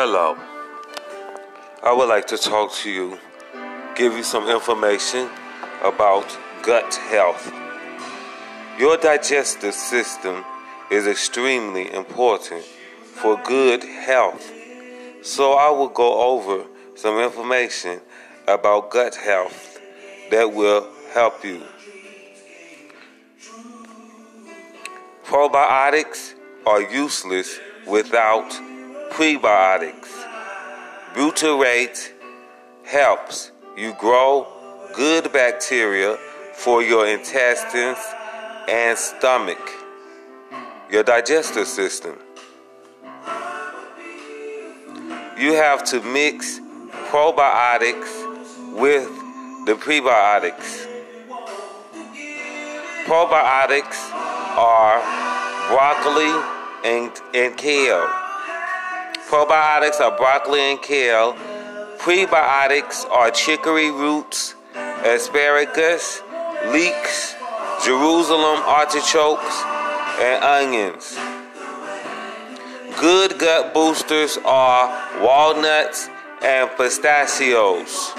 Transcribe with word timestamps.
Hello. 0.00 0.38
I 1.82 1.92
would 1.92 2.08
like 2.08 2.28
to 2.28 2.38
talk 2.38 2.72
to 2.84 2.88
you, 2.88 3.18
give 3.96 4.12
you 4.12 4.22
some 4.22 4.48
information 4.48 5.28
about 5.82 6.38
gut 6.62 6.94
health. 7.10 7.52
Your 8.78 8.96
digestive 8.96 9.74
system 9.74 10.44
is 10.92 11.08
extremely 11.08 11.92
important 11.92 12.62
for 12.62 13.42
good 13.42 13.82
health. 13.82 14.48
So 15.22 15.54
I 15.54 15.68
will 15.70 15.88
go 15.88 16.36
over 16.36 16.64
some 16.94 17.18
information 17.18 18.00
about 18.46 18.90
gut 18.90 19.16
health 19.16 19.80
that 20.30 20.52
will 20.52 20.86
help 21.12 21.44
you. 21.44 21.60
Probiotics 25.24 26.34
are 26.64 26.82
useless 26.82 27.58
without 27.84 28.48
prebiotics. 29.10 30.08
Butyrate 31.14 32.12
helps 32.84 33.52
you 33.76 33.94
grow 33.98 34.46
good 34.94 35.32
bacteria 35.32 36.16
for 36.54 36.82
your 36.82 37.06
intestines 37.06 37.98
and 38.68 38.98
stomach, 38.98 39.70
your 40.90 41.02
digestive 41.02 41.66
system. 41.66 42.18
You 45.38 45.54
have 45.54 45.84
to 45.86 46.02
mix 46.02 46.58
probiotics 47.10 48.76
with 48.76 49.08
the 49.66 49.74
prebiotics. 49.74 50.86
Probiotics 53.06 54.10
are 54.56 55.00
broccoli 55.68 56.32
and, 56.84 57.12
and 57.34 57.56
kale. 57.56 58.27
Probiotics 59.28 60.00
are 60.00 60.16
broccoli 60.16 60.60
and 60.60 60.80
kale. 60.80 61.34
Prebiotics 61.98 63.04
are 63.10 63.30
chicory 63.30 63.90
roots, 63.90 64.54
asparagus, 65.04 66.22
leeks, 66.68 67.34
Jerusalem 67.84 68.62
artichokes, 68.64 69.62
and 70.18 70.42
onions. 70.42 71.14
Good 72.98 73.38
gut 73.38 73.74
boosters 73.74 74.38
are 74.46 74.88
walnuts 75.22 76.08
and 76.42 76.70
pistachios. 76.78 78.14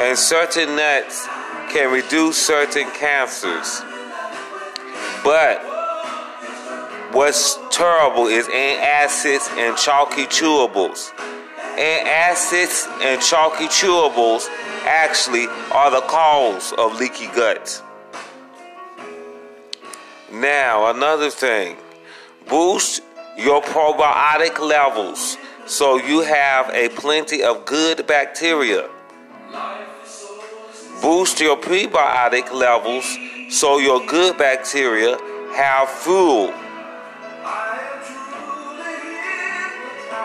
And 0.00 0.16
certain 0.16 0.74
nuts 0.74 1.26
can 1.70 1.92
reduce 1.92 2.38
certain 2.38 2.90
cancers. 2.92 3.82
But 5.22 5.73
what's 7.14 7.58
terrible 7.70 8.26
is 8.26 8.46
antacids 8.48 9.48
and 9.56 9.76
chalky 9.78 10.24
chewables. 10.24 11.12
Antacids 11.78 12.88
and 13.02 13.22
chalky 13.22 13.66
chewables 13.66 14.48
actually 14.84 15.46
are 15.72 15.90
the 15.92 16.00
cause 16.08 16.72
of 16.72 16.98
leaky 16.98 17.28
guts. 17.28 17.82
Now, 20.32 20.90
another 20.90 21.30
thing 21.30 21.76
boost 22.48 23.00
your 23.38 23.62
probiotic 23.62 24.58
levels 24.58 25.36
so 25.66 25.96
you 25.96 26.20
have 26.22 26.68
a 26.70 26.88
plenty 26.90 27.44
of 27.44 27.64
good 27.64 28.06
bacteria. 28.08 28.88
Boost 31.00 31.40
your 31.40 31.56
prebiotic 31.56 32.52
levels 32.52 33.06
so 33.50 33.78
your 33.78 34.04
good 34.06 34.36
bacteria 34.36 35.16
have 35.54 35.88
fuel. 35.88 36.52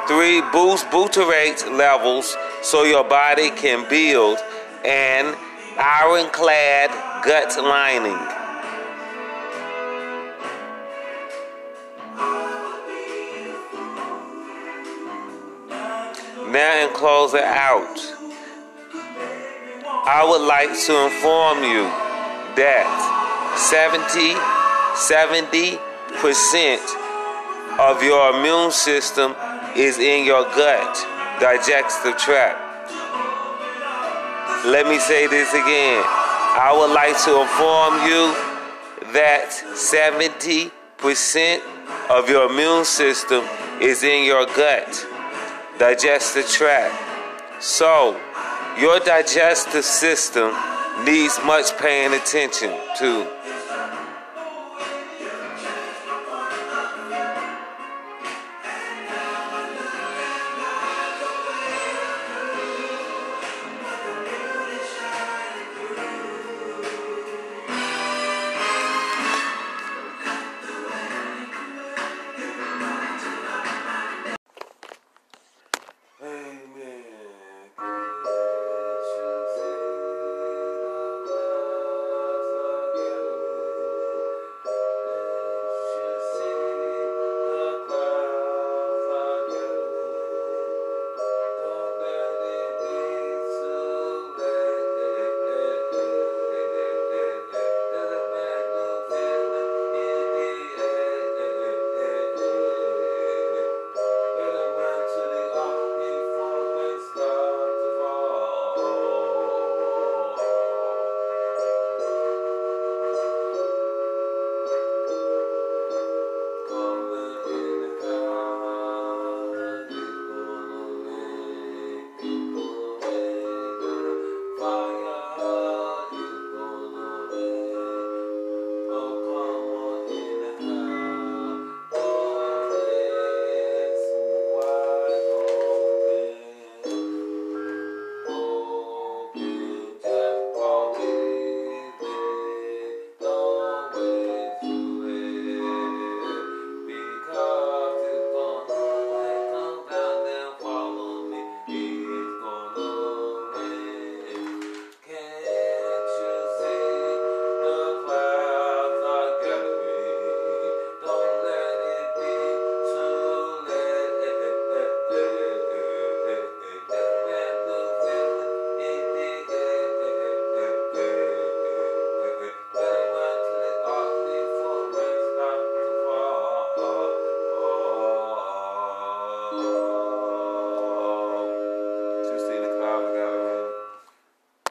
Three, 0.10 0.42
boost 0.52 0.88
butyrate 0.90 1.70
levels 1.78 2.36
so 2.64 2.84
your 2.84 3.04
body 3.04 3.52
can 3.52 3.88
build 3.88 4.40
an 4.84 5.36
ironclad 5.78 6.90
gut 7.24 7.56
lining. 7.62 8.18
Now, 16.52 16.88
in 16.88 16.94
closing 16.96 17.44
out, 17.46 18.00
I 20.08 20.26
would 20.28 20.42
like 20.42 20.74
to 20.88 21.06
inform 21.06 21.64
you 21.64 21.84
that 22.58 22.90
70 23.56 24.34
70% 25.00 25.80
of 27.80 28.04
your 28.04 28.36
immune 28.36 28.72
system 28.72 29.36
is 29.76 30.00
in 30.00 30.26
your 30.26 30.44
gut, 30.56 30.96
digestive 31.40 32.18
tract. 32.18 32.60
Let 34.66 34.88
me 34.88 35.00
say 35.00 35.28
this 35.28 35.54
again. 35.54 36.04
I 36.06 36.76
would 36.76 36.94
like 36.94 37.16
to 37.24 37.42
inform 37.42 37.94
you 38.10 38.34
that 39.14 39.50
70% 39.74 40.70
of 42.10 42.30
your 42.30 42.50
immune 42.52 42.86
system 42.86 43.46
is 43.82 44.04
in 44.04 44.26
your 44.26 44.46
gut, 44.48 45.06
digestive 45.78 46.48
tract. 46.50 46.94
So, 47.64 48.20
your 48.80 49.00
digestive 49.00 49.86
system 49.86 50.54
needs 51.06 51.40
much 51.46 51.78
paying 51.78 52.14
attention 52.14 52.72
to. 52.98 53.39